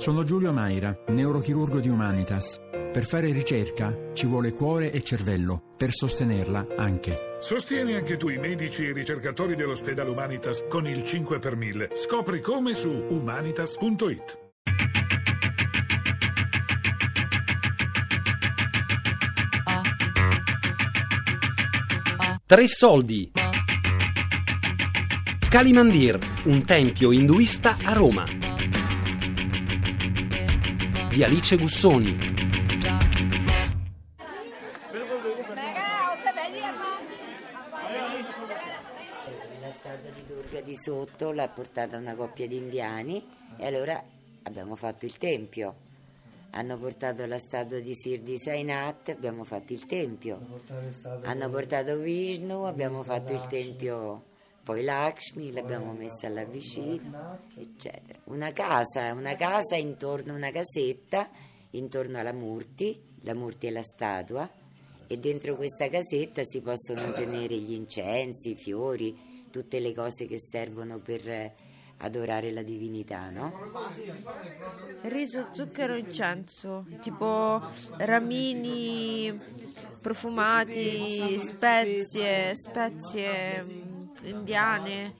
Sono 0.00 0.24
Giulio 0.24 0.50
Maira, 0.50 0.98
neurochirurgo 1.08 1.78
di 1.78 1.90
Humanitas. 1.90 2.58
Per 2.90 3.04
fare 3.04 3.32
ricerca 3.32 3.94
ci 4.14 4.24
vuole 4.24 4.54
cuore 4.54 4.92
e 4.92 5.02
cervello, 5.02 5.74
per 5.76 5.92
sostenerla 5.92 6.68
anche. 6.78 7.36
Sostieni 7.40 7.92
anche 7.92 8.16
tu 8.16 8.30
i 8.30 8.38
medici 8.38 8.82
e 8.82 8.88
i 8.88 8.92
ricercatori 8.94 9.56
dell'ospedale 9.56 10.08
Humanitas 10.08 10.64
con 10.70 10.86
il 10.86 11.04
5 11.04 11.38
per 11.38 11.54
1000. 11.54 11.90
Scopri 11.92 12.40
come 12.40 12.72
su 12.72 12.88
humanitas.it. 12.88 14.38
Tre 22.46 22.68
soldi. 22.68 23.32
Kalimandir, 25.50 26.18
un 26.44 26.64
tempio 26.64 27.12
induista 27.12 27.76
a 27.82 27.92
Roma. 27.92 28.39
Di 31.10 31.24
Alice 31.24 31.56
Gussoni. 31.56 32.16
La 39.60 39.72
statua 39.72 40.10
di 40.10 40.24
Durga 40.24 40.60
di 40.60 40.76
sotto 40.76 41.32
l'ha 41.32 41.48
portata 41.48 41.96
una 41.96 42.14
coppia 42.14 42.46
di 42.46 42.58
indiani 42.58 43.26
e 43.56 43.66
allora 43.66 44.00
abbiamo 44.44 44.76
fatto 44.76 45.04
il 45.04 45.18
tempio. 45.18 45.74
Hanno 46.50 46.78
portato 46.78 47.26
la 47.26 47.40
statua 47.40 47.80
di 47.80 47.92
Sir 47.92 48.20
di 48.20 48.38
Sainat, 48.38 49.08
abbiamo 49.08 49.42
fatto 49.42 49.72
il 49.72 49.84
tempio. 49.86 50.60
Hanno 51.22 51.48
portato 51.48 51.98
Vishnu, 51.98 52.62
abbiamo 52.62 53.02
fatto 53.02 53.32
il 53.32 53.44
tempio. 53.48 54.29
Poi 54.62 54.82
Lakshmi 54.84 55.52
l'abbiamo 55.52 55.92
messa 55.92 56.28
là 56.28 56.44
vicino, 56.44 57.38
eccetera. 57.56 58.18
Una 58.24 58.52
casa, 58.52 59.12
una 59.14 59.34
casa 59.34 59.76
intorno, 59.76 60.34
una 60.34 60.50
casetta 60.50 61.28
intorno 61.70 62.18
alla 62.18 62.32
Murti, 62.32 63.00
la 63.22 63.34
Murti 63.34 63.66
è 63.66 63.70
la 63.70 63.82
statua, 63.82 64.48
e 65.06 65.18
dentro 65.18 65.56
questa 65.56 65.88
casetta 65.88 66.42
si 66.44 66.60
possono 66.60 67.10
tenere 67.12 67.56
gli 67.56 67.72
incensi, 67.72 68.50
i 68.50 68.56
fiori, 68.56 69.46
tutte 69.50 69.80
le 69.80 69.92
cose 69.92 70.26
che 70.26 70.38
servono 70.38 70.98
per 70.98 71.52
adorare 72.02 72.52
la 72.52 72.62
divinità, 72.62 73.28
no? 73.30 73.52
Riso, 75.02 75.48
zucchero, 75.52 75.96
incenso, 75.96 76.86
tipo 77.00 77.60
ramini 77.96 79.38
profumati, 80.00 81.38
spezie, 81.38 82.54
spezie 82.54 83.89
indiane, 84.22 85.14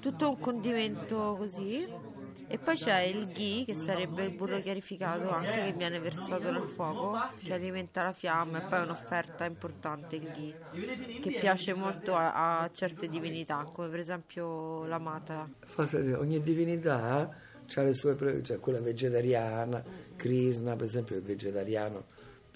tutto 0.00 0.30
un 0.30 0.38
condimento 0.38 1.36
così. 1.38 2.12
E 2.46 2.58
poi 2.58 2.76
c'è 2.76 3.00
il 3.00 3.28
ghee, 3.28 3.64
che 3.64 3.74
sarebbe 3.74 4.24
il 4.24 4.30
burro 4.30 4.58
chiarificato 4.58 5.30
anche, 5.30 5.64
che 5.64 5.74
viene 5.76 5.98
versato 5.98 6.50
nel 6.50 6.62
fuoco, 6.62 7.18
che 7.42 7.54
alimenta 7.54 8.02
la 8.02 8.12
fiamma, 8.12 8.58
e 8.58 8.68
poi 8.68 8.80
è 8.80 8.82
un'offerta 8.82 9.44
importante 9.46 10.16
il 10.16 10.30
ghee, 10.30 11.20
che 11.20 11.38
piace 11.40 11.72
molto 11.72 12.14
a, 12.14 12.60
a 12.60 12.70
certe 12.70 13.08
divinità, 13.08 13.68
come 13.72 13.88
per 13.88 13.98
esempio 13.98 14.84
la 14.84 14.98
mata. 14.98 15.48
Forse 15.60 16.14
ogni 16.14 16.42
divinità 16.42 17.28
ha 17.76 17.82
le 17.82 17.94
sue, 17.94 18.14
pre- 18.14 18.42
cioè 18.42 18.58
quella 18.60 18.80
vegetariana, 18.80 19.82
Krishna 20.14 20.76
per 20.76 20.84
esempio 20.84 21.16
è 21.16 21.20
vegetariano 21.20 22.04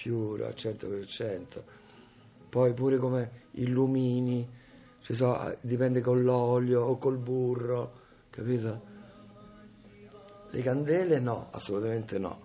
puro 0.00 0.46
al 0.46 0.54
100%, 0.54 1.62
poi 2.48 2.72
pure 2.74 2.98
come 2.98 3.30
illumini, 3.52 4.46
ci 5.00 5.14
so, 5.14 5.56
dipende 5.60 6.00
con 6.00 6.22
l'olio 6.22 6.82
o 6.82 6.98
col 6.98 7.18
burro, 7.18 7.92
capito? 8.30 8.96
Le 10.50 10.62
candele 10.62 11.18
no, 11.18 11.48
assolutamente 11.50 12.18
no, 12.18 12.40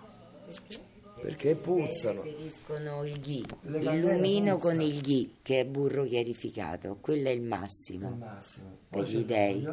perché 1.22 1.56
puzzano. 1.56 2.20
Preferiscono 2.20 3.06
il 3.06 3.20
ghee, 3.20 3.46
Le 3.62 3.80
candele 3.80 3.96
illumino 3.96 4.58
con 4.58 4.82
il 4.82 5.02
ghee, 5.02 5.30
che 5.42 5.62
è 5.62 5.66
burro 5.66 6.04
chiarificato, 6.04 6.98
quello 7.00 7.30
è 7.30 7.32
il 7.32 7.42
massimo. 7.42 8.08
Al 8.08 8.18
massimo. 8.18 8.78
Per 8.90 9.02
Poi 9.02 9.10
gli 9.10 9.24
dei. 9.24 9.68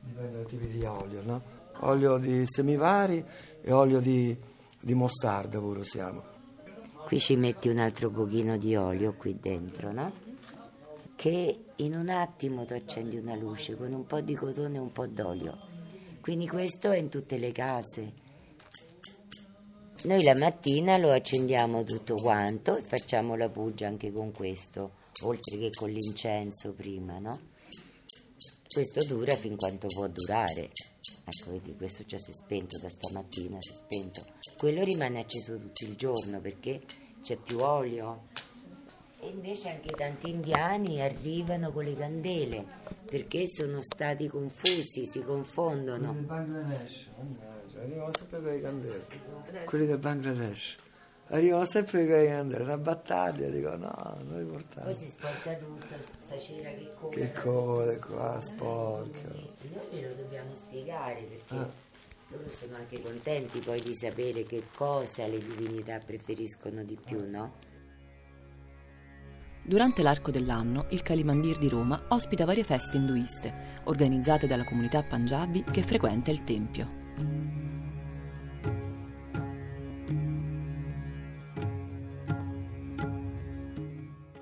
Dipende 0.00 0.32
dai 0.32 0.44
tipi 0.44 0.66
di 0.66 0.84
olio, 0.84 1.22
no? 1.24 1.42
Olio 1.80 2.18
di 2.18 2.44
semivari 2.46 3.24
e 3.62 3.72
olio 3.72 4.00
di, 4.00 4.36
di 4.78 4.94
mostarda 4.94 5.58
pure 5.58 5.80
usiamo. 5.80 6.22
Qui 7.06 7.20
ci 7.20 7.36
metti 7.36 7.68
un 7.68 7.78
altro 7.78 8.10
pochino 8.10 8.56
di 8.58 8.76
olio 8.76 9.14
qui 9.14 9.38
dentro, 9.40 9.92
no? 9.92 10.25
Che 11.16 11.64
in 11.76 11.94
un 11.96 12.08
attimo 12.10 12.64
tu 12.64 12.74
accendi 12.74 13.16
una 13.16 13.34
luce 13.34 13.74
con 13.74 13.92
un 13.92 14.06
po' 14.06 14.20
di 14.20 14.34
cotone 14.34 14.76
e 14.76 14.80
un 14.80 14.92
po' 14.92 15.06
d'olio. 15.06 15.58
Quindi 16.20 16.46
questo 16.46 16.90
è 16.90 16.98
in 16.98 17.08
tutte 17.08 17.38
le 17.38 17.52
case. 17.52 18.12
Noi 20.04 20.22
la 20.22 20.36
mattina 20.36 20.98
lo 20.98 21.10
accendiamo 21.10 21.82
tutto 21.84 22.14
quanto 22.14 22.76
e 22.76 22.82
facciamo 22.82 23.34
la 23.34 23.48
puggia 23.48 23.86
anche 23.86 24.12
con 24.12 24.30
questo, 24.30 24.92
oltre 25.22 25.58
che 25.58 25.70
con 25.70 25.90
l'incenso 25.90 26.74
prima, 26.74 27.18
no? 27.18 27.40
Questo 28.68 29.02
dura 29.04 29.34
fin 29.34 29.56
quanto 29.56 29.86
può 29.88 30.06
durare. 30.06 30.70
Ecco, 31.24 31.50
vedi, 31.50 31.74
questo 31.74 32.04
già 32.04 32.18
si 32.18 32.30
è 32.30 32.34
spento 32.34 32.78
da 32.78 32.90
stamattina, 32.90 33.56
si 33.58 33.70
è 33.70 33.74
spento. 33.74 34.24
Quello 34.58 34.84
rimane 34.84 35.20
acceso 35.20 35.58
tutto 35.58 35.84
il 35.84 35.96
giorno 35.96 36.40
perché 36.40 36.82
c'è 37.22 37.36
più 37.36 37.58
olio. 37.60 38.28
E 39.20 39.28
invece 39.28 39.70
anche 39.70 39.90
tanti 39.92 40.30
indiani 40.30 41.00
arrivano 41.00 41.72
con 41.72 41.84
le 41.84 41.94
candele 41.94 42.64
perché 43.06 43.46
sono 43.46 43.80
stati 43.82 44.28
confusi, 44.28 45.06
si 45.06 45.22
confondono. 45.22 46.12
del 46.12 46.22
Bangladesh, 46.22 47.08
mannaggia, 47.16 47.80
arrivano 47.80 48.10
sempre 48.16 48.40
con 48.40 48.50
le 48.52 48.60
candele. 48.60 49.06
Quelli 49.64 49.86
del 49.86 49.98
Bangladesh. 49.98 50.76
Arrivano 51.28 51.64
sempre 51.64 52.06
con 52.06 52.16
le 52.18 52.26
candele, 52.28 52.62
una 52.62 52.78
battaglia, 52.78 53.48
dico 53.48 53.74
no, 53.74 54.16
non 54.22 54.38
li 54.38 54.44
Poi 54.44 54.52
portate. 54.62 54.94
si 54.94 55.08
sporca 55.08 55.54
tutto, 55.54 55.86
sta 56.24 56.38
cera 56.38 56.70
che 56.70 56.92
cola. 56.94 57.14
Che 57.14 57.32
code 57.32 57.98
qua, 57.98 58.38
sporca. 58.40 59.28
Noi 59.32 59.52
glielo 59.90 60.14
dobbiamo 60.14 60.54
spiegare 60.54 61.22
perché 61.22 61.54
Ah. 61.54 61.68
loro 62.28 62.48
sono 62.48 62.76
anche 62.76 63.00
contenti 63.00 63.58
poi 63.58 63.80
di 63.80 63.94
sapere 63.96 64.44
che 64.44 64.64
cosa 64.76 65.26
le 65.26 65.38
divinità 65.38 65.98
preferiscono 65.98 66.84
di 66.84 66.96
più, 67.02 67.28
no? 67.28 67.54
Durante 69.66 70.02
l'arco 70.02 70.30
dell'anno, 70.30 70.86
il 70.90 71.02
Kalimandir 71.02 71.58
di 71.58 71.68
Roma 71.68 72.00
ospita 72.10 72.44
varie 72.44 72.62
feste 72.62 72.98
induiste, 72.98 73.80
organizzate 73.86 74.46
dalla 74.46 74.62
comunità 74.62 75.02
Punjabi 75.02 75.64
che 75.64 75.82
frequenta 75.82 76.30
il 76.30 76.44
tempio. 76.44 76.88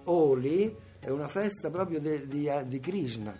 Holi 0.05 0.77
è 0.99 1.09
una 1.09 1.29
festa 1.29 1.71
proprio 1.71 2.01
de- 2.01 2.27
di, 2.27 2.79
Krishna. 2.81 3.35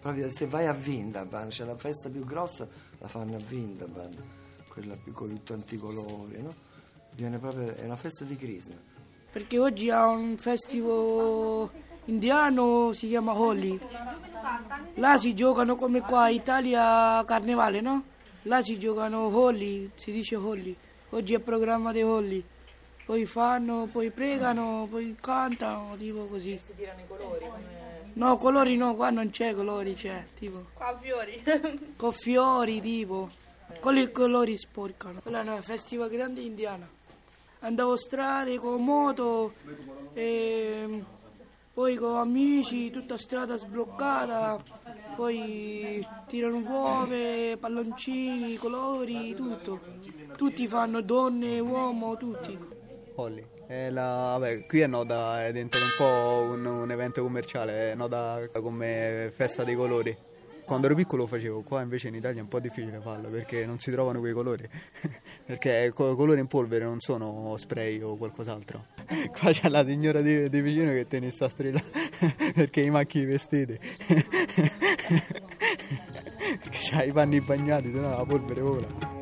Proprio 0.00 0.30
se 0.30 0.46
vai 0.46 0.66
a 0.66 0.72
Vrindavan, 0.72 1.48
c'è 1.48 1.66
la 1.66 1.76
festa 1.76 2.08
più 2.08 2.24
grossa, 2.24 2.66
la 2.96 3.08
fanno 3.08 3.36
a 3.36 3.40
Vrindavan, 3.40 4.14
quella 4.70 4.96
più 4.96 5.12
con 5.12 5.38
tanti 5.44 5.74
i 5.74 5.78
colori, 5.78 6.40
no? 6.40 6.54
Viene 7.14 7.38
proprio, 7.38 7.74
è 7.74 7.84
una 7.84 7.96
festa 7.96 8.24
di 8.24 8.36
Krishna. 8.36 8.95
Perché 9.36 9.58
oggi 9.58 9.90
ha 9.90 10.06
un 10.06 10.38
festival 10.38 11.68
indiano, 12.06 12.94
si 12.94 13.06
chiama 13.06 13.38
Holi. 13.38 13.78
Là 14.94 15.18
si 15.18 15.34
giocano 15.34 15.74
come 15.74 16.00
qua 16.00 16.30
in 16.30 16.36
Italia 16.36 17.22
Carnevale, 17.26 17.82
no? 17.82 18.02
Là 18.44 18.62
si 18.62 18.78
giocano 18.78 19.26
Holi, 19.26 19.90
si 19.94 20.10
dice 20.10 20.36
Holi. 20.36 20.74
Oggi 21.10 21.34
è 21.34 21.38
programma 21.38 21.92
di 21.92 22.00
Holi. 22.00 22.42
Poi 23.04 23.26
fanno, 23.26 23.86
poi 23.92 24.10
pregano, 24.10 24.86
poi 24.88 25.14
cantano, 25.20 25.94
tipo 25.96 26.24
così. 26.24 26.58
Si 26.58 26.74
tirano 26.74 27.00
i 27.00 27.06
colori? 27.06 27.44
No, 28.14 28.38
colori 28.38 28.74
no, 28.76 28.94
qua 28.94 29.10
non 29.10 29.28
c'è 29.28 29.54
colori, 29.54 29.92
c'è, 29.92 30.24
tipo. 30.38 30.68
Qua 30.72 30.98
fiori. 30.98 31.44
Con 31.94 32.12
fiori, 32.14 32.80
tipo. 32.80 33.28
Con 33.80 33.98
i 33.98 34.10
colori 34.10 34.56
sporcano. 34.56 35.20
Quella 35.20 35.40
è 35.40 35.42
una 35.42 35.60
festival 35.60 36.08
grande 36.08 36.40
indiana. 36.40 36.88
Andavo 37.66 37.96
strade 37.96 38.58
con 38.58 38.84
moto, 38.84 39.54
e 40.12 41.04
poi 41.74 41.96
con 41.96 42.14
amici, 42.14 42.90
tutta 42.90 43.16
strada 43.16 43.56
sbloccata, 43.56 44.62
poi 45.16 46.06
tirano 46.28 46.58
uova, 46.58 47.56
palloncini, 47.58 48.54
colori, 48.54 49.34
tutto. 49.34 49.80
Tutti 50.36 50.68
fanno, 50.68 51.00
donne, 51.00 51.58
uomo, 51.58 52.16
tutti. 52.16 52.56
Vabbè, 53.66 54.66
qui 54.68 54.80
è, 54.80 54.86
nota, 54.86 55.44
è 55.44 55.50
diventato 55.50 55.82
un 55.82 55.90
po' 55.98 56.54
un, 56.54 56.64
un 56.64 56.90
evento 56.92 57.20
commerciale, 57.20 57.90
è 57.90 57.94
nota 57.96 58.48
come 58.62 59.32
festa 59.34 59.64
dei 59.64 59.74
colori. 59.74 60.16
Quando 60.66 60.86
ero 60.86 60.96
piccolo 60.96 61.22
lo 61.22 61.28
facevo, 61.28 61.62
qua 61.62 61.80
invece 61.80 62.08
in 62.08 62.16
Italia 62.16 62.40
è 62.40 62.42
un 62.42 62.48
po' 62.48 62.58
difficile 62.58 62.98
farlo 63.00 63.28
perché 63.28 63.64
non 63.64 63.78
si 63.78 63.92
trovano 63.92 64.18
quei 64.18 64.32
colori. 64.32 64.68
perché 65.46 65.92
co- 65.94 66.16
colori 66.16 66.40
in 66.40 66.48
polvere 66.48 66.84
non 66.84 66.98
sono 66.98 67.54
spray 67.56 68.02
o 68.02 68.16
qualcos'altro. 68.16 68.86
Qua 69.38 69.52
c'è 69.52 69.68
la 69.68 69.86
signora 69.86 70.20
di, 70.20 70.48
di 70.48 70.60
vicino 70.60 70.90
che 70.90 71.06
te 71.06 71.20
ne 71.20 71.30
sta 71.30 71.48
strillando 71.48 71.86
perché 72.52 72.80
i 72.80 72.90
macchi 72.90 73.20
i 73.20 73.26
vestiti. 73.26 73.78
perché 76.58 76.78
c'ha 76.90 77.04
i 77.04 77.12
panni 77.12 77.40
bagnati, 77.40 77.92
sennò 77.92 78.16
la 78.16 78.24
polvere 78.24 78.60
vola. 78.60 79.15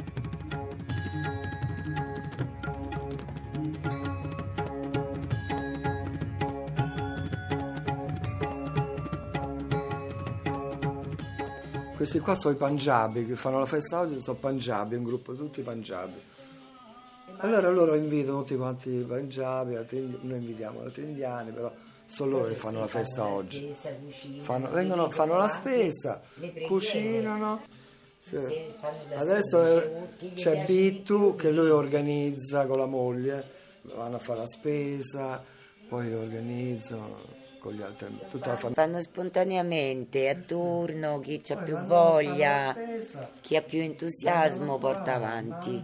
Questi 12.04 12.20
qua 12.20 12.36
sono 12.36 12.52
i 12.52 12.58
Punjabi 12.58 13.24
che 13.24 13.34
fanno 13.34 13.58
la 13.58 13.64
festa 13.64 14.00
oggi, 14.00 14.20
sono 14.20 14.36
Punjabi, 14.36 14.94
un 14.94 15.04
gruppo 15.04 15.34
tutti 15.34 15.62
Punjabi. 15.62 16.20
Allora 17.38 17.70
loro 17.70 17.94
invitano 17.94 18.40
tutti 18.40 18.56
quanti 18.56 18.90
i 18.90 19.04
Punjabi, 19.04 19.74
noi 20.20 20.36
invitiamo 20.36 20.82
altri 20.82 21.04
indiani, 21.04 21.50
però 21.50 21.72
sono 22.04 22.30
loro 22.32 22.48
che 22.48 22.56
fanno 22.56 22.80
la 22.80 22.88
festa 22.88 23.24
oggi. 23.24 23.74
Fanno, 24.42 24.68
vengono, 24.68 25.08
fanno 25.08 25.38
la 25.38 25.48
spesa, 25.50 26.20
cucinano. 26.66 27.62
Sì. 28.22 28.36
Adesso 29.14 30.10
c'è 30.34 30.66
di 30.66 30.90
Bittu 30.90 31.34
che 31.34 31.50
lui 31.50 31.70
organizza 31.70 32.66
con 32.66 32.76
la 32.76 32.86
moglie, 32.86 33.48
vanno 33.94 34.16
a 34.16 34.18
fare 34.18 34.40
la 34.40 34.46
spesa, 34.46 35.42
poi 35.88 36.12
organizzano 36.12 37.43
con 37.64 37.72
gli 37.72 37.80
altri, 37.80 38.18
tutta 38.28 38.50
la 38.50 38.56
famiglia. 38.58 38.82
Fanno 38.82 39.00
spontaneamente, 39.00 40.28
a 40.28 40.34
turno, 40.34 41.18
chi 41.20 41.40
ha 41.48 41.56
più 41.56 41.78
voglia, 41.78 42.76
chi 43.40 43.56
ha 43.56 43.62
più 43.62 43.80
entusiasmo 43.80 44.76
porta 44.76 45.14
avanti. 45.14 45.82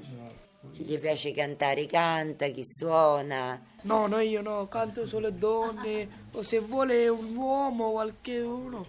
Chi 0.72 0.82
gli 0.82 1.00
piace 1.00 1.32
cantare 1.32 1.86
canta, 1.86 2.48
chi 2.48 2.62
suona. 2.66 3.58
No, 3.82 4.06
no, 4.06 4.18
io 4.18 4.42
no, 4.42 4.68
canto 4.68 5.06
solo 5.06 5.30
donne, 5.30 6.26
o 6.32 6.42
se 6.42 6.58
vuole 6.58 7.08
un 7.08 7.34
uomo, 7.34 7.92
qualche 7.92 8.40
uno. 8.40 8.86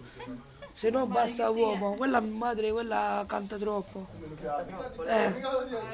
Se 0.74 0.90
no 0.90 1.06
basta 1.06 1.48
uomo, 1.48 1.94
quella 1.94 2.20
madre, 2.20 2.72
quella 2.72 3.24
canta 3.26 3.56
troppo. 3.56 4.06
Eh, 5.06 5.32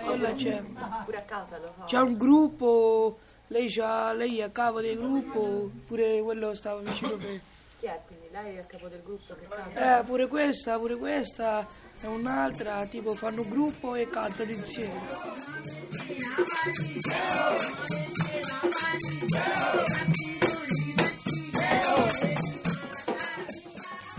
quella 0.04 0.32
c'è. 0.34 0.62
Pure 1.04 1.16
a 1.16 1.22
casa 1.22 1.58
lo 1.58 1.72
fa. 1.76 1.84
C'è 1.84 1.98
un 1.98 2.16
gruppo, 2.16 3.18
lei, 3.48 3.70
c'ha, 3.70 4.12
lei 4.12 4.38
è 4.38 4.42
a 4.42 4.50
capo 4.50 4.80
del 4.80 4.96
gruppo, 4.96 5.70
pure 5.86 6.20
quello 6.22 6.54
stava 6.54 6.80
vicino 6.80 7.14
a 7.14 7.16
me. 7.16 7.40
Chi 7.78 7.86
è 7.86 8.00
quindi? 8.06 8.26
Lei 8.30 8.56
è 8.56 8.58
a 8.58 8.64
capo 8.64 8.88
del 8.88 9.02
gruppo 9.02 9.34
che 9.34 9.46
canta? 9.48 10.00
Eh, 10.00 10.04
pure 10.04 10.26
questa, 10.26 10.78
pure 10.78 10.96
questa 10.96 11.66
è 12.00 12.06
un'altra, 12.06 12.84
tipo 12.86 13.14
fanno 13.14 13.46
gruppo 13.48 13.94
e 13.94 14.08
cantano 14.08 14.50
insieme. 14.50 15.00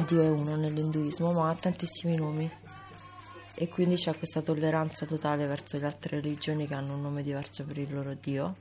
Dio 0.08 0.22
è 0.24 0.30
uno 0.30 0.56
nell'induismo, 0.56 1.32
ma 1.34 1.50
ha 1.50 1.56
tantissimi 1.56 2.16
nomi 2.16 2.50
e 3.54 3.68
quindi 3.68 3.96
c'è 3.96 4.18
questa 4.18 4.42
tolleranza 4.42 5.06
totale 5.06 5.46
verso 5.46 5.78
le 5.78 5.86
altre 5.86 6.22
religioni 6.22 6.66
che 6.66 6.74
hanno 6.74 6.94
un 6.94 7.02
nome 7.02 7.22
diverso 7.22 7.66
per 7.66 7.78
il 7.78 7.94
loro 7.94 8.14
Dio 8.14 8.56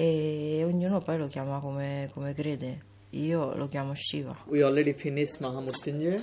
e 0.00 0.62
ognuno 0.64 1.00
poi 1.00 1.18
lo 1.18 1.26
chiama 1.26 1.58
come, 1.58 2.08
come 2.12 2.32
crede. 2.32 2.84
Io 3.10 3.56
lo 3.56 3.66
chiamo 3.66 3.94
Shiva. 3.96 4.36
We 4.46 4.62
already 4.62 4.92
finished 4.92 5.40
Mahamrityunjaya. 5.40 6.22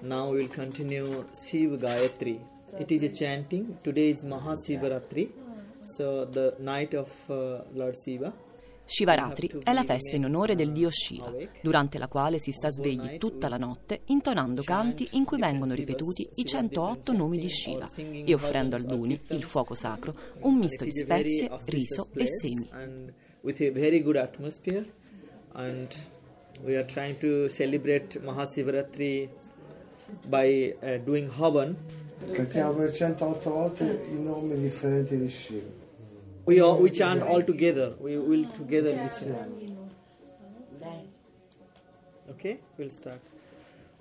Now 0.00 0.30
we 0.30 0.38
will 0.38 0.48
continue 0.48 1.06
Shiva 1.32 1.76
Gayatri. 1.76 2.40
It 2.76 2.90
is 2.90 3.04
a 3.04 3.08
chanting. 3.08 3.78
Today 3.84 4.10
is 4.10 4.24
Mahasivaratri, 4.24 5.30
so 5.80 6.24
the 6.24 6.56
night 6.58 6.92
of 6.94 7.08
uh, 7.30 7.62
Lord 7.72 7.94
Shiva. 8.04 8.32
Shivaratri 8.90 9.60
è 9.62 9.74
la 9.74 9.84
festa 9.84 10.16
in 10.16 10.24
onore 10.24 10.54
del 10.54 10.72
dio 10.72 10.88
Shiva, 10.90 11.30
durante 11.60 11.98
la 11.98 12.08
quale 12.08 12.38
si 12.38 12.52
sta 12.52 12.70
svegli 12.70 13.18
tutta 13.18 13.50
la 13.50 13.58
notte 13.58 14.00
intonando 14.06 14.62
canti 14.62 15.06
in 15.12 15.26
cui 15.26 15.38
vengono 15.38 15.74
ripetuti 15.74 16.26
i 16.36 16.46
108 16.46 17.12
nomi 17.12 17.36
di 17.36 17.50
Shiva 17.50 17.86
e 17.94 18.32
offrendo 18.32 18.76
al 18.76 18.84
Duni, 18.84 19.20
il 19.28 19.44
fuoco 19.44 19.74
sacro, 19.74 20.14
un 20.40 20.56
misto 20.56 20.84
di 20.84 20.92
spezie, 20.92 21.50
riso 21.66 22.08
e 22.14 22.26
semi. 22.26 22.66
We 26.60 26.76
are 26.76 26.84
trying 26.86 27.18
to 27.18 27.48
celebrate 27.48 28.18
Mahasivaratri 28.18 29.28
by 30.26 30.74
uh, 30.80 30.98
doing 31.04 31.30
Havan. 31.30 31.76
Cantiamo 32.32 32.72
per 32.72 32.92
108 32.92 33.50
volte 33.50 34.06
i 34.10 34.20
nomi 34.20 34.58
differenti 34.58 35.16
di 35.16 35.28
Shiva. 35.28 35.86
We 36.48 36.60
all 36.60 36.78
we 36.78 36.88
chant 36.88 37.22
all 37.22 37.42
together. 37.42 37.92
We 38.00 38.16
will 38.16 38.44
together 38.46 38.92
listen. 38.92 39.36
Okay, 42.30 42.54
we'll 42.78 42.88
start. 42.90 43.20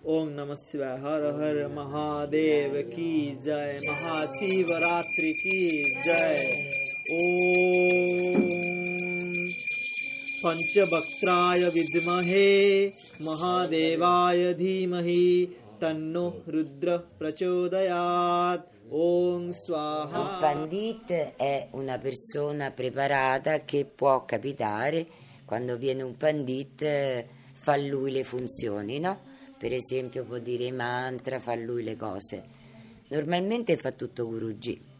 ओम 0.07 0.29
नमः 0.37 0.55
शिवाय 0.55 0.95
हर 1.03 1.25
हर 1.39 1.57
महादेव 1.73 2.73
की 2.91 3.11
जय 3.43 3.79
महाशिवरात्रि 3.87 5.31
की 5.39 5.59
जय 6.05 6.37
ओम 7.17 8.47
पंचभक्त्राय 10.45 11.69
विद्महे 11.75 12.47
महादेवाय 13.27 14.53
धीमहि 14.63 15.23
Tanno 15.77 16.41
Rudra 16.45 16.99
Prachodayat 16.99 18.67
Om 18.89 19.47
Il 19.47 19.53
Swaha 19.53 20.37
pandit 20.39 21.11
è 21.35 21.67
una 21.71 21.97
persona 21.97 22.71
preparata 22.71 23.63
che 23.63 23.85
può 23.85 24.25
capitare 24.25 25.05
quando 25.45 25.77
viene 25.77 26.03
un 26.03 26.17
pandit 26.17 27.25
fa 27.53 27.77
lui 27.77 28.11
le 28.11 28.23
funzioni, 28.23 28.99
no? 28.99 29.19
Per 29.57 29.73
esempio 29.73 30.23
può 30.23 30.37
dire 30.37 30.65
i 30.65 30.71
mantra, 30.71 31.39
fa 31.39 31.55
lui 31.55 31.83
le 31.83 31.95
cose. 31.95 32.43
Normalmente 33.09 33.77
fa 33.77 33.91
tutto 33.91 34.25
Guruji. 34.25 34.95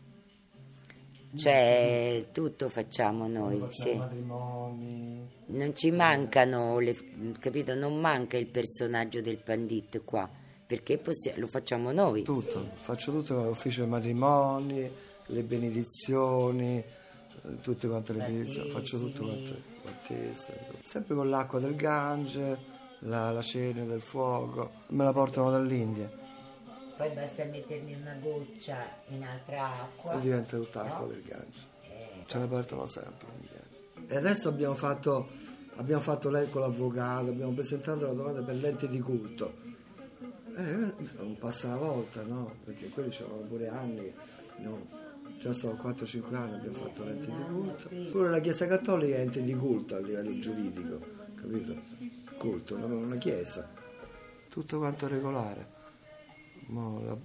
Cioè 1.35 2.27
tutto 2.31 2.69
facciamo 2.69 3.27
noi, 3.27 3.59
Facciamo 3.59 3.91
sì. 3.91 3.97
matrimoni. 3.97 5.29
Non 5.47 5.75
ci 5.75 5.91
mancano, 5.91 6.79
le, 6.79 6.95
capito? 7.39 7.75
Non 7.75 7.99
manca 7.99 8.37
il 8.37 8.47
personaggio 8.47 9.21
del 9.21 9.37
pandit 9.37 10.03
qua, 10.03 10.29
perché 10.67 10.97
possi- 10.97 11.31
lo 11.37 11.47
facciamo 11.47 11.91
noi. 11.93 12.23
Tutto, 12.23 12.71
faccio 12.81 13.11
tutto 13.11 13.41
l'ufficio 13.41 13.81
dei 13.81 13.89
matrimoni, 13.89 14.91
le 15.27 15.43
benedizioni, 15.43 16.77
eh, 16.77 17.59
tutte 17.61 17.87
quante 17.87 18.13
le 18.13 18.19
benedizioni, 18.19 18.69
faccio 18.69 18.97
tutto 18.99 19.23
quanto, 19.23 19.55
battesimo. 19.83 20.57
sempre 20.83 21.15
con 21.15 21.29
l'acqua 21.29 21.59
del 21.59 21.75
Gange, 21.75 22.59
la, 22.99 23.31
la 23.31 23.41
cena 23.41 23.85
del 23.85 24.01
fuoco, 24.01 24.71
me 24.87 25.03
la 25.03 25.13
portano 25.13 25.49
dall'India 25.51 26.11
Poi 26.97 27.11
basta 27.11 27.45
metterne 27.45 27.95
una 27.95 28.15
goccia 28.19 28.77
in 29.09 29.23
altra 29.23 29.83
acqua. 29.83 30.13
e 30.13 30.19
diventa 30.19 30.57
tutta 30.57 30.81
acqua 30.81 31.05
no? 31.05 31.07
del 31.07 31.21
Gange. 31.21 31.75
Ce 32.25 32.37
ne 32.39 32.47
portano 32.47 32.85
sempre. 32.85 33.27
E 34.07 34.15
adesso 34.17 34.49
abbiamo 34.49 34.75
fatto, 34.75 35.29
abbiamo 35.75 36.01
fatto 36.01 36.29
lei 36.29 36.49
con 36.49 36.61
l'avvocato, 36.61 37.29
abbiamo 37.29 37.53
presentato 37.53 38.05
la 38.05 38.11
domanda 38.13 38.41
per 38.41 38.55
l'ente 38.55 38.89
di 38.89 38.99
culto. 38.99 39.53
Eh, 40.57 40.93
non 41.17 41.37
passa 41.37 41.67
una 41.67 41.77
volta, 41.77 42.23
no? 42.23 42.55
Perché 42.63 42.89
quelli 42.89 43.09
c'erano 43.09 43.41
pure 43.41 43.67
anni, 43.67 44.11
no? 44.57 44.87
Già 45.39 45.53
sono 45.53 45.79
4-5 45.81 46.33
anni 46.33 46.55
abbiamo 46.55 46.77
fatto 46.77 47.03
l'ente 47.03 47.27
di 47.27 47.43
culto. 47.43 47.89
Pure 48.11 48.29
la 48.31 48.39
Chiesa 48.39 48.65
Cattolica 48.65 49.17
è 49.17 49.19
ente 49.19 49.43
di 49.43 49.53
culto 49.53 49.95
a 49.95 49.99
livello 49.99 50.37
giuridico, 50.39 50.99
capito? 51.35 51.75
Culto, 52.37 52.75
una, 52.75 52.85
una 52.85 53.15
chiesa. 53.17 53.69
Tutto 54.49 54.77
quanto 54.79 55.07
regolare. 55.07 55.75
Mo 56.67 57.01
la- 57.05 57.17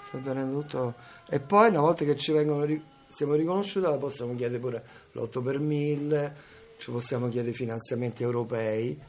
sta 0.00 0.18
avvenendo 0.18 0.60
tutto. 0.60 0.94
E 1.30 1.40
poi 1.40 1.70
una 1.70 1.80
volta 1.80 2.04
che 2.04 2.16
ci 2.16 2.32
vengono 2.32 2.64
ri- 2.64 2.82
siamo 3.08 3.32
riconosciuti 3.34 3.86
la 3.86 3.96
possiamo 3.96 4.34
chiedere 4.36 4.58
pure 4.60 4.84
l'8 5.12 5.42
per 5.42 5.58
1000, 5.60 6.36
ci 6.76 6.90
possiamo 6.90 7.30
chiedere 7.30 7.54
finanziamenti 7.54 8.22
europei 8.22 9.00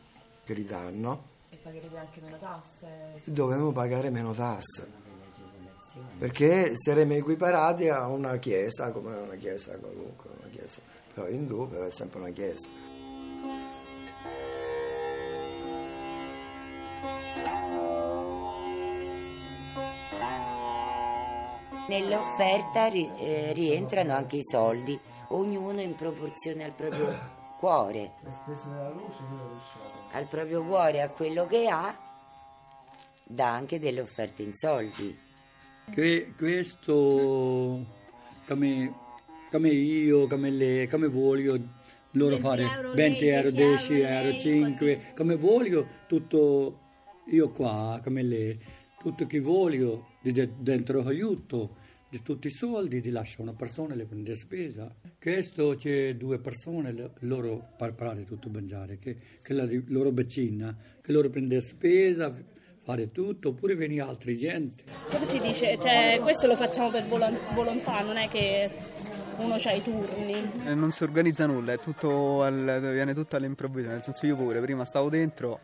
che 0.45 0.53
li 0.53 0.63
danno. 0.63 1.33
Pagherete 1.65 1.98
anche 1.98 2.22
meno 2.22 2.38
tasse? 2.38 3.22
Dovremmo 3.25 3.72
pagare 3.72 4.12
meno 4.12 4.34
tasse 4.34 5.03
perché 6.17 6.74
saremo 6.75 7.13
equiparati 7.13 7.89
a 7.89 8.07
una 8.07 8.38
chiesa 8.38 8.91
come 8.91 9.15
una 9.15 9.36
chiesa 9.36 9.77
qualunque, 9.79 10.29
una 10.39 10.50
chiesa 10.50 10.81
però 11.12 11.27
indù 11.27 11.67
però 11.67 11.86
è 11.86 11.91
sempre 11.91 12.19
una 12.19 12.29
chiesa. 12.29 12.69
Nell'offerta 21.88 22.88
ri- 22.88 23.12
eh, 23.17 23.53
rientrano 23.53 24.13
anche 24.13 24.38
i 24.38 24.43
soldi, 24.43 25.00
ognuno 25.29 25.81
in 25.81 25.95
proporzione 25.95 26.63
al 26.63 26.74
proprio 26.74 27.43
cuore, 27.57 28.13
luce 28.24 29.24
al 30.13 30.27
proprio 30.27 30.63
cuore, 30.63 31.01
a 31.01 31.09
quello 31.09 31.47
che 31.47 31.67
ha, 31.67 31.95
dà 33.24 33.51
anche 33.51 33.79
delle 33.79 34.01
offerte 34.01 34.43
in 34.43 34.53
soldi. 34.53 35.17
Que- 35.93 36.33
questo 36.38 37.85
come, 38.47 38.93
come 39.51 39.69
io, 39.69 40.27
come 40.27 40.50
lei, 40.50 40.88
come 40.88 41.07
voglio 41.07 41.59
loro 42.12 42.38
20 42.38 42.41
fare 42.41 42.62
euro 42.63 42.93
20 42.93 43.19
lei, 43.19 43.29
euro, 43.29 43.51
10 43.51 43.93
10 43.93 43.93
euro 43.93 44.13
euro, 44.13 44.29
lei, 44.29 44.39
5, 44.41 45.01
come 45.15 45.35
voglio 45.35 45.88
tutto 46.07 46.79
io 47.27 47.50
qua, 47.50 48.00
come 48.03 48.21
lei, 48.21 48.59
tutto 49.00 49.25
che 49.25 49.39
voglio, 49.39 50.13
dentro 50.21 51.03
aiuto, 51.05 51.75
di 52.15 52.22
tutti 52.24 52.48
i 52.48 52.51
soldi, 52.51 53.01
ti 53.01 53.10
lascia 53.10 53.41
una 53.41 53.53
persona 53.53 53.93
e 53.93 53.98
le 53.98 54.05
prende 54.05 54.36
spesa. 54.36 54.89
Questo 55.19 55.75
c'è 55.77 56.15
due 56.15 56.39
persone, 56.39 56.93
le- 56.93 57.12
loro 57.19 57.72
per 57.77 57.93
parlare 57.93 58.24
tutto 58.24 58.50
mangiare, 58.50 58.98
che, 59.00 59.17
che 59.41 59.53
la 59.53 59.67
loro 59.88 60.12
vicina, 60.12 60.75
che 61.01 61.12
loro 61.12 61.29
prende 61.29 61.60
spesa, 61.60 62.34
fare 62.84 63.12
tutto, 63.12 63.50
oppure 63.50 63.75
venire 63.75 64.01
altre 64.03 64.36
gente. 64.36 64.84
Come 65.10 65.25
si 65.25 65.39
dice? 65.39 65.77
Cioè, 65.79 66.19
questo 66.22 66.48
lo 66.48 66.55
facciamo 66.55 66.89
per 66.91 67.05
volon- 67.07 67.38
volontà, 67.53 68.01
non 68.01 68.15
è 68.15 68.29
che 68.29 68.69
uno 69.38 69.55
ha 69.55 69.72
i 69.74 69.84
turni. 69.84 70.51
Eh, 70.67 70.74
non 70.74 70.91
si 70.91 71.03
organizza 71.03 71.45
nulla, 71.45 71.74
è 71.74 71.79
tutto 71.79 72.43
al- 72.43 72.79
viene 72.93 73.13
tutto 73.13 73.36
all'improvviso, 73.36 73.89
nel 73.89 74.03
senso 74.03 74.25
io 74.25 74.38
pure 74.38 74.62
prima 74.62 74.86
stavo 74.86 75.10
dentro 75.10 75.60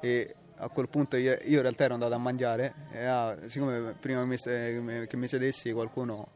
e 0.00 0.34
a 0.64 0.68
quel 0.70 0.88
punto 0.88 1.16
io, 1.16 1.36
io 1.44 1.56
in 1.56 1.62
realtà 1.62 1.84
ero 1.84 1.94
andato 1.94 2.14
a 2.14 2.18
mangiare 2.18 2.74
e 2.90 3.04
ah, 3.04 3.36
siccome 3.46 3.94
prima 4.00 4.26
che 4.26 4.80
mi, 4.80 5.06
che 5.06 5.16
mi 5.16 5.28
sedessi 5.28 5.72
qualcuno 5.72 6.28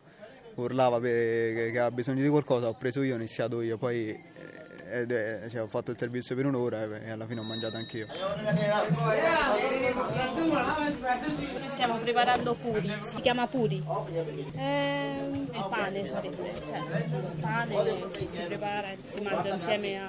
urlava 0.57 1.01
che, 1.01 1.53
che 1.55 1.69
aveva 1.69 1.91
bisogno 1.91 2.23
di 2.23 2.29
qualcosa, 2.29 2.69
ho 2.69 2.77
preso 2.77 3.03
io, 3.03 3.15
ho 3.15 3.17
iniziato 3.17 3.61
io, 3.63 3.79
poi 3.79 4.09
eh, 4.11 5.01
ed 5.01 5.13
è- 5.13 5.47
cioè, 5.49 5.63
ho 5.63 5.67
fatto 5.69 5.91
il 5.91 5.97
servizio 5.97 6.35
per 6.35 6.47
un'ora 6.47 6.83
e, 6.83 7.07
e 7.07 7.11
alla 7.11 7.27
fine 7.27 7.41
ho 7.41 7.45
mangiato 7.45 7.77
anch'io. 7.77 8.07
Stiamo 11.67 11.97
preparando 11.99 12.55
puri, 12.55 12.93
si 13.03 13.17
chiama 13.21 13.47
puri. 13.47 13.83
Ehm, 14.57 15.49
il 15.53 15.67
pane 15.71 16.07
sarebbe, 16.09 16.53
cioè 16.67 16.79
il 16.79 17.41
pane 17.41 17.85
si 18.17 18.43
prepara, 18.47 18.89
si 19.09 19.21
mangia 19.21 19.55
insieme 19.55 19.99
a, 20.01 20.09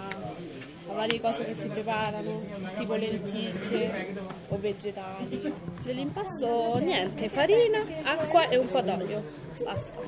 a 0.90 0.94
varie 0.96 1.22
cose 1.22 1.46
che 1.46 1.54
si 1.54 1.68
preparano, 1.68 2.42
tipo 2.78 2.94
lenticchie 2.96 4.16
o 4.50 4.58
vegetali. 4.60 5.54
Nell'impasto 5.86 6.78
niente, 6.80 7.30
farina, 7.30 7.80
acqua 8.04 8.48
e 8.50 8.58
un 8.58 8.68
po' 8.68 8.82
d'olio, 8.82 9.24
basta. 9.64 10.00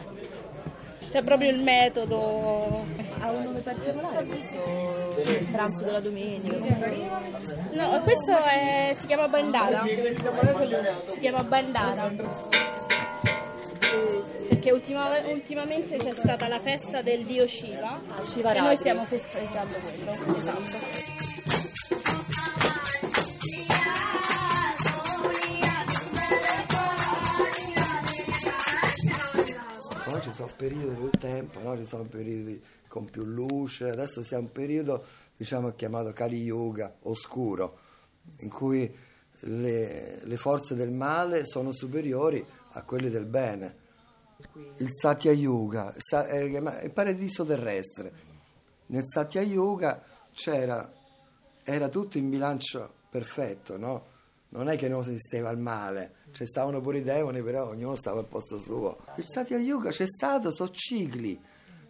C'è 1.09 1.21
proprio 1.23 1.50
il 1.50 1.59
metodo. 1.59 2.85
Ha 3.19 3.29
un 3.31 3.43
nome 3.43 3.59
particolare 3.59 4.25
questo 4.25 5.21
il 5.29 5.45
pranzo 5.51 5.83
della 5.83 6.00
domenica? 6.00 6.55
No, 7.73 8.00
questo 8.01 8.31
è- 8.43 8.91
si 8.95 9.07
chiama 9.07 9.27
bandara. 9.27 9.83
Si 11.09 11.19
chiama 11.19 11.43
bandara. 11.43 12.11
Perché 14.51 14.72
ultima- 14.74 15.17
ultimamente 15.29 15.96
c'è 15.96 16.13
stata 16.13 16.50
la 16.50 16.60
festa 16.60 17.01
del 17.01 17.24
dio 17.24 17.48
Shiva 17.48 18.01
Shiva 18.24 18.51
e 18.51 18.60
noi 18.60 18.75
stiamo 18.75 19.05
festeggiando 19.05 19.75
quello. 19.77 20.38
Esatto. 20.38 20.77
Poi 30.03 30.22
ci 30.22 30.34
sono 30.34 30.51
periodi 30.58 31.01
del 31.01 31.10
tempo, 31.17 31.60
no? 31.62 31.77
ci 31.77 31.86
sono 31.86 32.03
periodi 32.03 32.62
con 32.89 33.05
più 33.05 33.24
luce, 33.24 33.88
adesso 33.88 34.22
siamo 34.22 34.43
in 34.43 34.50
un 34.50 34.53
periodo 34.53 35.05
diciamo 35.38 35.72
chiamato 35.75 36.12
Kali 36.12 36.41
Yuga, 36.41 36.93
oscuro, 37.03 37.79
in 38.39 38.50
cui 38.50 38.93
le, 39.43 40.20
le 40.22 40.38
forze 40.38 40.75
del 40.75 40.91
male 40.91 41.46
sono 41.46 41.72
superiori 41.72 42.46
a 42.74 42.84
quelle 42.84 43.10
del 43.10 43.25
bene. 43.25 43.79
Il 44.77 44.88
Satya 44.89 45.31
Yuga, 45.31 45.93
chiama- 45.98 46.81
il 46.81 46.91
paradiso 46.91 47.43
terrestre. 47.45 48.29
Nel 48.88 49.03
Satya 49.05 49.41
Yuga 49.41 50.03
c'era, 50.31 50.89
era 51.63 51.89
tutto 51.89 52.17
in 52.17 52.29
bilancio 52.29 52.93
perfetto, 53.10 53.77
no? 53.77 54.10
Non 54.50 54.67
è 54.67 54.77
che 54.77 54.89
non 54.89 55.01
esisteva 55.01 55.50
il 55.50 55.57
male, 55.57 56.15
ci 56.31 56.45
stavano 56.45 56.81
pure 56.81 56.98
i 56.98 57.03
demoni, 57.03 57.41
però 57.41 57.69
ognuno 57.69 57.95
stava 57.95 58.19
al 58.19 58.27
posto 58.27 58.60
suo. 58.60 58.98
Il 59.15 59.25
Satya 59.27 59.57
Yuga 59.57 59.91
c'è 59.91 60.05
stato, 60.05 60.51
sono 60.51 60.69
cicli, 60.71 61.39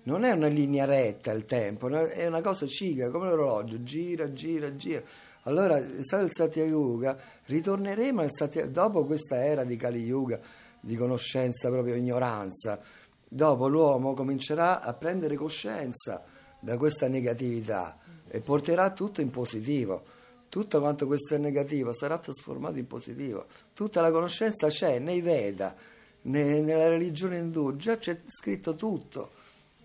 non 0.03 0.23
è 0.23 0.31
una 0.31 0.47
linea 0.47 0.85
retta 0.85 1.31
il 1.31 1.45
tempo, 1.45 1.87
è 1.89 2.27
una 2.27 2.41
cosa 2.41 2.65
ciclica, 2.65 3.09
come 3.09 3.29
l'orologio, 3.29 3.81
gira, 3.83 4.31
gira, 4.31 4.75
gira. 4.75 5.01
Allora, 5.43 5.77
è 5.77 6.03
stato 6.03 6.23
il 6.23 6.31
Satya 6.31 6.63
Yuga, 6.65 7.17
ritorneremo 7.45 8.21
al 8.21 8.29
Satya 8.31 8.67
dopo 8.67 9.05
questa 9.05 9.43
era 9.43 9.63
di 9.63 9.75
Kali 9.75 10.03
Yuga, 10.03 10.39
di 10.81 10.95
conoscenza, 10.95 11.69
proprio 11.69 11.95
ignoranza. 11.95 12.79
Dopo 13.27 13.67
l'uomo 13.69 14.13
comincerà 14.13 14.81
a 14.81 14.93
prendere 14.93 15.35
coscienza 15.35 16.23
da 16.59 16.75
questa 16.75 17.07
negatività 17.07 17.97
e 18.27 18.41
porterà 18.41 18.91
tutto 18.91 19.21
in 19.21 19.29
positivo. 19.29 20.03
Tutto 20.49 20.79
quanto 20.81 21.07
questo 21.07 21.35
è 21.35 21.37
negativo 21.37 21.93
sarà 21.93 22.17
trasformato 22.17 22.77
in 22.77 22.87
positivo. 22.87 23.45
Tutta 23.73 24.01
la 24.01 24.11
conoscenza 24.11 24.67
c'è 24.67 24.99
nei 24.99 25.21
Veda, 25.21 25.73
ne- 26.23 26.59
nella 26.59 26.89
religione 26.89 27.37
indù, 27.37 27.77
già 27.77 27.97
c'è 27.97 28.19
scritto 28.27 28.75
tutto. 28.75 29.31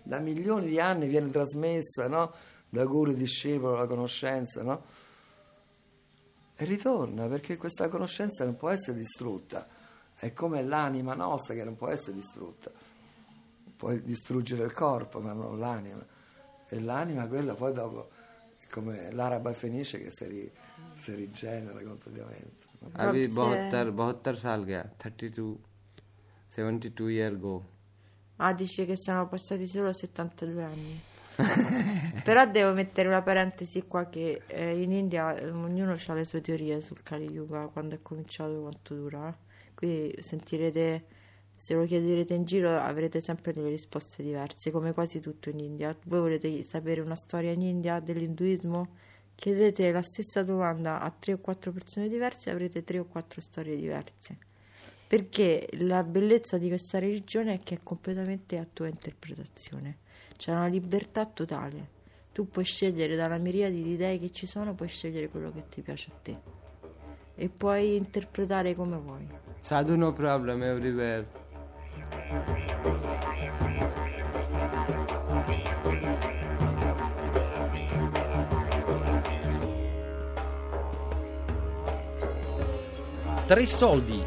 Da 0.03 0.19
milioni 0.19 0.67
di 0.67 0.79
anni 0.79 1.07
viene 1.07 1.29
trasmessa, 1.29 2.07
no? 2.07 2.33
Da 2.69 2.83
guru 2.85 3.11
e 3.11 3.15
discepolo 3.15 3.75
la 3.75 3.85
conoscenza, 3.85 4.61
no? 4.61 4.83
E 6.55 6.65
ritorna 6.65 7.27
perché 7.27 7.55
questa 7.55 7.87
conoscenza 7.87 8.43
non 8.43 8.57
può 8.57 8.69
essere 8.69 8.97
distrutta. 8.97 9.67
È 10.16 10.32
come 10.32 10.62
l'anima 10.62 11.14
nostra 11.14 11.54
che 11.54 11.64
non 11.64 11.76
può 11.76 11.88
essere 11.88 12.14
distrutta. 12.16 12.70
Puoi 13.76 14.02
distruggere 14.02 14.64
il 14.64 14.72
corpo, 14.72 15.20
ma 15.20 15.32
non 15.32 15.58
l'anima. 15.58 16.04
E 16.68 16.80
l'anima, 16.80 17.26
quella 17.26 17.54
poi 17.54 17.72
dopo, 17.72 18.10
è 18.58 18.66
come 18.68 19.10
l'araba 19.10 19.52
fenice 19.52 19.98
che 19.98 20.10
si, 20.10 20.26
ri- 20.26 20.52
si 20.94 21.14
rigenera 21.14 21.82
completamente. 21.82 22.70
अभी 22.82 23.26
बहत्तर 23.34 23.90
बहत्तर 23.98 24.34
साल 24.36 24.64
गया 24.64 24.82
thirty 25.04 25.28
two 25.36 25.44
seventy 26.54 26.88
two 26.98 27.08
year 27.08 27.34
go 27.44 27.60
Ah, 28.44 28.52
dice 28.54 28.84
che 28.86 28.96
sono 28.96 29.28
passati 29.28 29.68
solo 29.68 29.92
72 29.92 30.64
anni. 30.64 31.00
Però 32.24 32.44
devo 32.50 32.72
mettere 32.72 33.06
una 33.06 33.22
parentesi 33.22 33.86
qua 33.86 34.08
che 34.08 34.42
eh, 34.48 34.82
in 34.82 34.90
India 34.90 35.36
eh, 35.36 35.48
ognuno 35.48 35.92
ha 35.92 36.12
le 36.12 36.24
sue 36.24 36.40
teorie 36.40 36.80
sul 36.80 37.04
Kali 37.04 37.30
Yuga, 37.30 37.68
quando 37.68 37.94
è 37.94 38.02
cominciato, 38.02 38.60
quanto 38.60 38.94
dura. 38.94 39.32
Qui 39.77 40.11
sentirete, 40.17 41.05
se 41.55 41.75
lo 41.75 41.85
chiederete 41.85 42.33
in 42.33 42.45
giro 42.45 42.79
avrete 42.79 43.21
sempre 43.21 43.53
delle 43.53 43.69
risposte 43.69 44.23
diverse, 44.23 44.71
come 44.71 44.91
quasi 44.91 45.19
tutto 45.19 45.51
in 45.51 45.59
India. 45.59 45.95
Voi 46.05 46.19
volete 46.19 46.63
sapere 46.63 46.99
una 46.99 47.13
storia 47.13 47.51
in 47.51 47.61
India 47.61 47.99
dell'induismo? 47.99 48.87
Chiedete 49.35 49.91
la 49.91 50.01
stessa 50.01 50.41
domanda 50.41 50.99
a 50.99 51.11
tre 51.11 51.33
o 51.33 51.37
quattro 51.37 51.71
persone 51.71 52.09
diverse 52.09 52.49
e 52.49 52.53
avrete 52.53 52.83
tre 52.83 52.97
o 52.97 53.05
quattro 53.05 53.39
storie 53.39 53.75
diverse. 53.75 54.37
Perché 55.07 55.69
la 55.73 56.01
bellezza 56.01 56.57
di 56.57 56.69
questa 56.69 56.97
religione 56.97 57.53
è 57.53 57.59
che 57.59 57.75
è 57.75 57.79
completamente 57.83 58.57
a 58.57 58.65
tua 58.65 58.87
interpretazione, 58.87 59.97
c'è 60.35 60.49
una 60.49 60.65
libertà 60.65 61.27
totale. 61.27 61.95
Tu 62.31 62.49
puoi 62.49 62.65
scegliere 62.65 63.15
dalla 63.15 63.37
miriade 63.37 63.75
di 63.75 63.91
idee 63.91 64.17
che 64.17 64.31
ci 64.31 64.47
sono, 64.47 64.73
puoi 64.73 64.87
scegliere 64.87 65.29
quello 65.29 65.51
che 65.51 65.65
ti 65.69 65.81
piace 65.81 66.09
a 66.09 66.15
te 66.19 66.65
e 67.39 67.49
puoi 67.49 67.95
interpretare 67.95 68.73
come 68.75 68.97
vuoi. 68.97 69.27
Saduno 69.59 70.11
problem 70.11 70.63
everywhere. 70.63 71.27
Tre 83.45 83.65
soldi. 83.65 84.21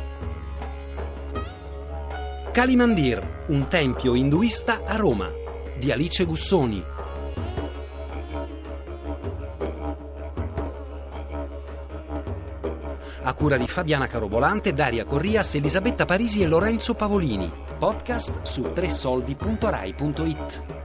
Kalimandir, 2.53 3.45
un 3.49 3.69
tempio 3.69 4.15
induista 4.15 4.83
a 4.85 4.97
Roma, 4.97 5.31
di 5.79 5.93
Alice 5.93 6.25
Gussoni. 6.25 7.00
A 13.23 13.35
cura 13.35 13.59
di 13.59 13.67
Fabiana 13.67 14.07
Carobolante, 14.07 14.73
Daria 14.73 15.05
Corrias, 15.05 15.55
Elisabetta 15.55 16.07
Parisi 16.07 16.43
e 16.43 16.47
Lorenzo 16.47 16.95
Pavolini. 16.95 17.53
Podcast 17.79 18.43
su 18.43 18.73
tresoldi.rai.it. 18.73 20.80